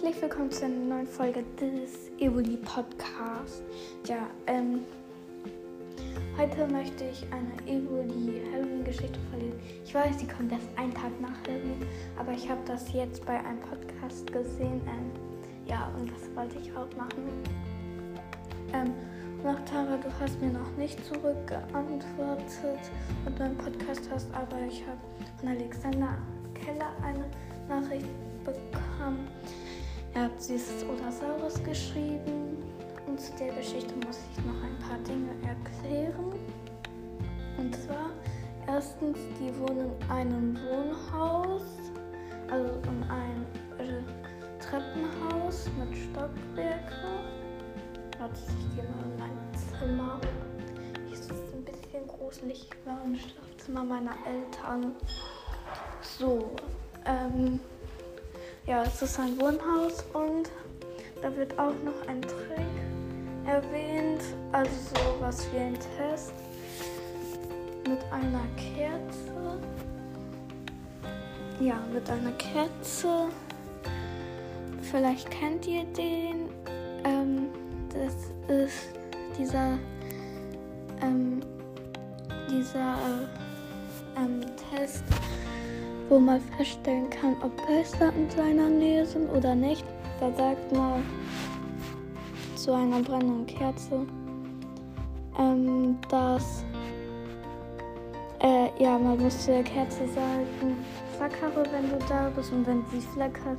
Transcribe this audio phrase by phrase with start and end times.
[0.00, 3.62] herzlich willkommen zu einer neuen Folge des Evoli Podcasts.
[4.06, 4.84] Ja, ähm,
[6.36, 9.58] heute möchte ich eine Evoli Halloween Geschichte verlesen.
[9.84, 11.84] Ich weiß, die kommt erst einen Tag nach Halloween,
[12.16, 14.80] aber ich habe das jetzt bei einem Podcast gesehen.
[14.86, 15.10] Ähm,
[15.66, 17.24] ja, und das wollte ich auch machen.
[18.72, 18.92] Ähm,
[19.42, 22.92] nach Tara, du hast mir noch nicht zurückgeantwortet
[23.26, 25.00] und deinen Podcast hast, aber ich habe
[25.40, 26.18] von Alexander
[26.54, 27.24] Keller eine
[27.68, 28.06] Nachricht
[28.44, 29.26] bekommen.
[30.14, 32.56] Er hat dieses Odasaurus geschrieben
[33.06, 36.32] und zu der Geschichte muss ich noch ein paar Dinge erklären.
[37.56, 38.10] Und zwar,
[38.66, 41.62] erstens, die wohnen in einem Wohnhaus,
[42.50, 43.46] also in einem
[43.78, 44.02] äh,
[44.62, 47.38] Treppenhaus mit Stockwerken.
[48.18, 49.38] Warte, ich gehe mal in mein
[49.78, 50.20] Zimmer.
[51.06, 52.68] Hier ist es ein bisschen gruselig.
[52.70, 54.94] Ich war im Schlafzimmer meiner Eltern.
[56.00, 56.50] So,
[57.04, 57.60] ähm,
[58.68, 60.50] ja, es ist ein Wohnhaus und
[61.22, 62.66] da wird auch noch ein Trick
[63.46, 64.20] erwähnt,
[64.52, 66.34] also sowas wie ein Test
[67.88, 69.58] mit einer Kerze.
[71.58, 73.28] Ja, mit einer Kerze.
[74.82, 76.50] Vielleicht kennt ihr den.
[77.04, 77.48] Ähm,
[77.88, 78.14] das
[78.54, 78.90] ist
[79.38, 79.78] dieser
[81.00, 81.40] ähm,
[82.50, 85.04] dieser äh, ähm, Test
[86.08, 89.84] wo man feststellen kann, ob Geister in seiner Nähe sind oder nicht.
[90.20, 91.02] Da sagt man
[92.56, 94.06] zu einer brennenden Kerze,
[95.38, 96.64] ähm, dass
[98.40, 100.76] äh, ja, man muss zu der Kerze sagen,
[101.16, 103.58] flackere, wenn du da bist und wenn sie flackert,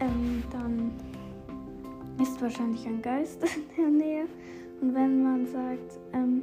[0.00, 0.92] ähm, dann
[2.20, 3.42] ist wahrscheinlich ein Geist
[3.76, 4.24] in der Nähe.
[4.80, 6.42] Und wenn man sagt, ähm,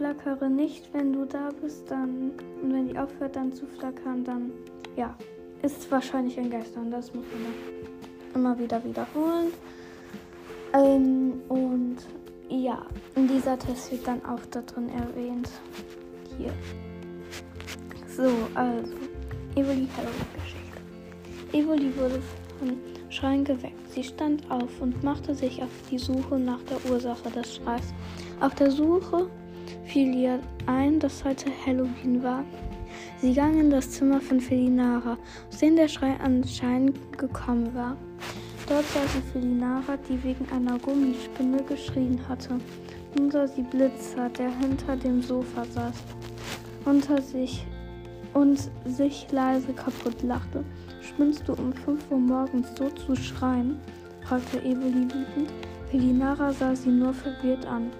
[0.00, 4.50] flackere nicht, wenn du da bist, dann und wenn die aufhört dann zu flackern, dann
[4.96, 5.14] ja,
[5.60, 7.52] ist wahrscheinlich ein Geist und das muss man
[8.34, 9.48] immer wieder wiederholen.
[10.72, 11.98] Ähm, und
[12.48, 15.50] ja, in dieser Test wird dann auch da drin erwähnt.
[16.38, 16.52] Hier.
[18.08, 18.94] So, also,
[19.54, 20.78] Evoli Halloween-Geschichte.
[21.52, 22.22] Evoli wurde
[22.58, 22.70] vom
[23.10, 23.90] Schreien geweckt.
[23.90, 27.92] Sie stand auf und machte sich auf die Suche nach der Ursache des Schreis.
[28.40, 29.28] Auf der Suche
[29.90, 32.44] fiel ihr ein, dass heute Halloween war.
[33.20, 35.18] Sie ging in das Zimmer von Felinara,
[35.48, 37.96] aus dem der Schrei anscheinend gekommen war.
[38.68, 42.58] Dort sah sie Felinara, die wegen einer Gummispinne geschrien hatte.
[43.16, 45.96] Nun sah sie Blitzer, der hinter dem Sofa saß,
[46.84, 47.66] unter sich
[48.32, 50.62] und sich leise kaputt lachte.
[51.00, 53.80] Schminnst du um 5 Uhr morgens so zu schreien?
[54.22, 55.52] fragte Evoli wütend.
[55.90, 57.90] Felinara sah sie nur verwirrt an.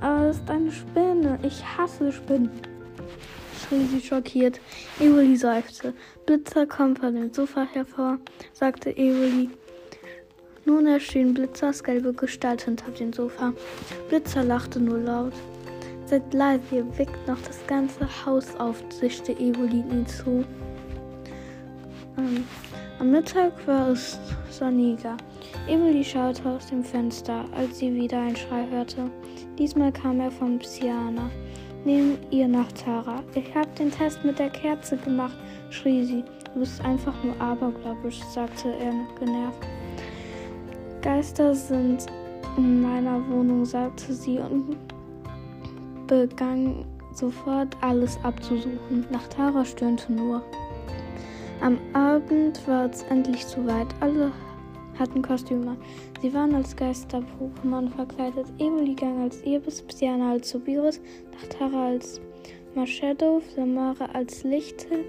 [0.00, 1.38] Aber es ist eine Spinne.
[1.42, 2.50] Ich hasse Spinnen.
[3.66, 4.60] schrie sie schockiert.
[5.00, 5.94] Evoli seufzte.
[6.26, 8.18] Blitzer kommt von dem Sofa hervor,
[8.52, 9.50] sagte Evoli.
[10.64, 13.52] Nun erschien Blitzers gelbe Gestalt hinter dem Sofa.
[14.08, 15.32] Blitzer lachte nur laut.
[16.06, 20.44] Seid leise, ihr weckt noch das ganze Haus auf, zischte Evoli ihm zu.
[22.98, 24.18] Am Mittag war es
[24.50, 25.18] sonniger.
[25.68, 29.10] Emily schaute aus dem Fenster, als sie wieder einen Schrei hörte.
[29.58, 31.30] Diesmal kam er von Psyana.
[31.84, 33.22] Neben ihr nach Tara.
[33.34, 35.36] Ich habe den Test mit der Kerze gemacht,
[35.70, 36.24] schrie sie.
[36.54, 39.66] Du bist einfach nur abergläubisch, sagte er genervt.
[41.02, 42.06] Geister sind
[42.56, 44.76] in meiner Wohnung, sagte sie und
[46.06, 49.06] begann sofort alles abzusuchen.
[49.10, 50.42] Nach Tara stöhnte nur.
[51.60, 53.88] Am Abend war es endlich soweit.
[54.00, 54.30] Alle
[54.98, 55.76] hatten Kostüme.
[56.20, 58.46] Sie waren als Geister-Pokémon verkleidet.
[58.58, 61.00] Evoli ging als Iris, Psyana als Subirus,
[61.32, 62.20] Nachtara als
[62.74, 65.04] Marshadow, Samara als Lichte,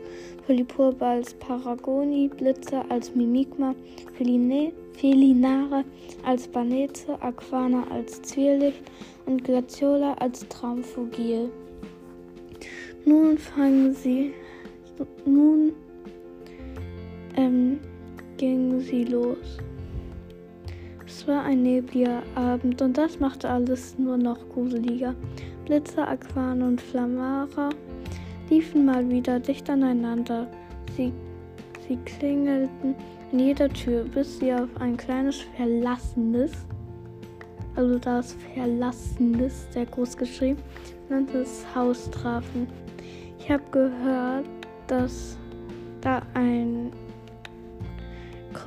[0.46, 3.76] Polypurba als Paragoni, Blitzer als Mimikma,
[4.18, 5.84] Feline, Felinare
[6.26, 8.84] als Banete, Aquana als Zwirlicht
[9.26, 11.50] und Glaciola als Traumfugil.
[13.06, 14.34] Nun fangen sie.
[15.26, 15.74] Nun
[17.38, 17.80] ähm,
[18.36, 19.58] gingen sie los.
[21.06, 25.16] Es war ein nebliger Abend und das machte alles nur noch gruseliger.
[25.66, 27.70] Blitzer, Aquan und Flamara
[28.50, 30.48] liefen mal wieder dicht aneinander.
[30.96, 31.14] Sie,
[31.88, 32.96] sie klingelten
[33.32, 36.52] an jeder Tür, bis sie auf ein kleines verlassenes,
[37.76, 40.60] also das verlassenes, sehr groß geschrieben,
[41.10, 42.68] nanntes Haus trafen.
[43.40, 44.46] Ich habe gehört,
[44.88, 45.38] dass
[46.02, 46.92] da ein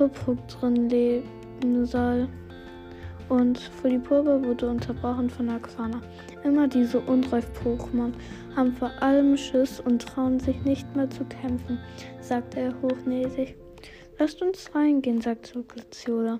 [0.01, 2.27] Krüppuk drin leben soll.
[3.29, 6.01] Und Fulipurba wurde unterbrochen von Aquana.
[6.43, 8.11] Immer diese Unreif-Pokémon
[8.55, 11.77] haben vor allem Schiss und trauen sich nicht mehr zu kämpfen,
[12.19, 13.55] sagte er hochnäsig.
[14.17, 16.39] Lasst uns reingehen, sagte Glaciola.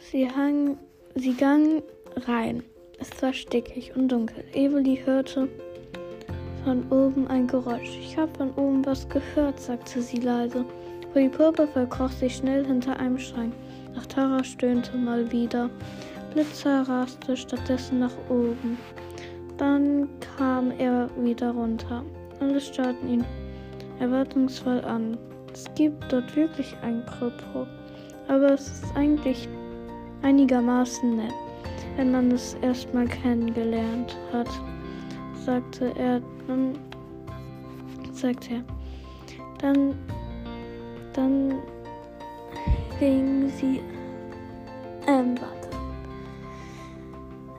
[0.00, 0.78] Sie, hang,
[1.14, 1.82] sie gang
[2.26, 2.64] rein.
[2.98, 4.44] Es war stickig und dunkel.
[4.52, 5.48] Evoli hörte
[6.64, 7.96] von oben ein Geräusch.
[8.00, 10.64] Ich habe von oben was gehört, sagte sie leise.
[11.14, 13.52] Die Purpur verkroch sich schnell hinter einem Schrank.
[13.98, 15.70] Ach, Tara stöhnte mal wieder.
[16.32, 18.78] Blitzer raste stattdessen nach oben.
[19.56, 22.04] Dann kam er wieder runter.
[22.40, 23.24] Alle starrten ihn
[23.98, 25.18] erwartungsvoll an.
[25.52, 27.66] Es gibt dort wirklich ein Krypto,
[28.28, 29.48] aber es ist eigentlich
[30.22, 31.34] einigermaßen nett,
[31.96, 34.48] wenn man es erstmal kennengelernt hat,
[35.44, 36.20] sagte er.
[36.46, 36.78] Dann
[38.12, 38.64] sagte er.
[39.60, 39.94] Dann,
[41.18, 41.60] dann
[43.00, 43.80] ging sie.
[45.08, 45.68] Ähm, warte.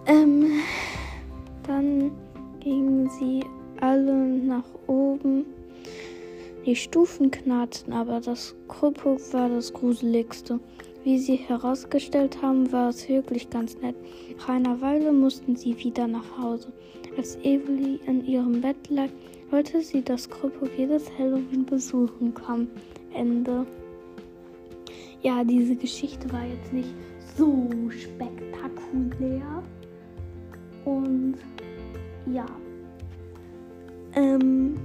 [0.05, 0.61] Ähm,
[1.67, 2.11] dann
[2.61, 3.43] gingen sie
[3.81, 5.45] alle nach oben.
[6.65, 10.59] Die Stufen knarrten, aber das Krüppel war das gruseligste.
[11.03, 13.95] Wie sie herausgestellt haben, war es wirklich ganz nett.
[14.37, 16.71] Nach einer Weile mussten sie wieder nach Hause.
[17.17, 19.09] Als Evely in ihrem Bett lag,
[19.49, 22.69] wollte sie das Krüppel jedes Halloween besuchen kommen.
[23.13, 23.65] Ende.
[25.21, 26.93] Ja, diese Geschichte war jetzt nicht
[27.37, 29.63] so spektakulär.
[30.85, 31.35] Und
[32.25, 32.45] ja.
[34.15, 34.75] Ähm,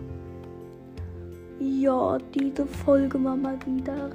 [1.61, 4.11] ja, diese Folge war mal wieder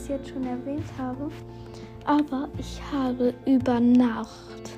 [0.00, 1.30] das jetzt schon erwähnt habe,
[2.04, 4.72] aber ich habe über Nacht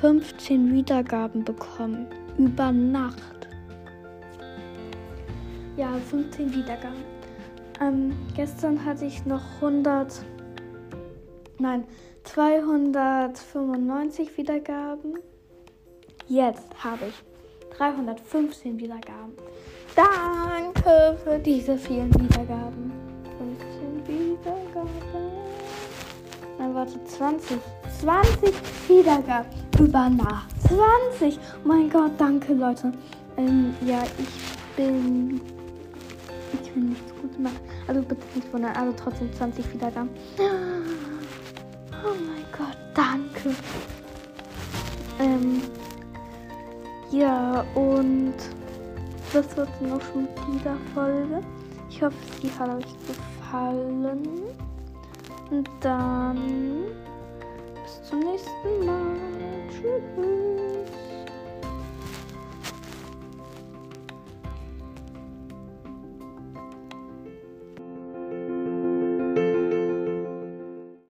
[0.00, 2.06] 15 Wiedergaben bekommen.
[2.36, 3.48] Über Nacht.
[5.76, 7.02] Ja, 15 Wiedergaben.
[7.80, 10.22] Ähm, gestern hatte ich noch 100,
[11.58, 11.82] nein,
[12.24, 15.14] 295 Wiedergaben.
[16.26, 17.14] Jetzt habe ich
[17.76, 19.32] 315 Wiedergaben.
[19.96, 23.07] Danke für diese vielen Wiedergaben.
[24.08, 24.90] 15 Wiedergaben.
[26.56, 27.58] Dann warte, 20.
[28.00, 28.54] 20
[28.88, 30.48] Wiedergaben über Nacht.
[30.66, 31.38] 20!
[31.38, 32.92] Oh mein Gott, danke Leute.
[33.36, 35.40] Ähm, ja, ich bin.
[36.62, 37.58] Ich will nichts gut machen.
[37.86, 40.10] Also bitte nicht wundern, also trotzdem 20 Wiedergaben.
[42.00, 43.54] Oh mein Gott, danke.
[45.20, 45.62] Ähm,
[47.10, 48.34] ja, und
[49.32, 51.40] das wird dann auch schon mit dieser Folge.
[51.90, 53.27] Ich hoffe, sie hat euch gefallen.
[55.50, 56.67] Und dann